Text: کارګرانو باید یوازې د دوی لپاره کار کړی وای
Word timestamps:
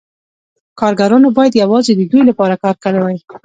کارګرانو 0.79 1.29
باید 1.37 1.59
یوازې 1.63 1.91
د 1.95 2.01
دوی 2.11 2.21
لپاره 2.29 2.55
کار 2.63 2.75
کړی 2.83 2.99
وای 3.01 3.19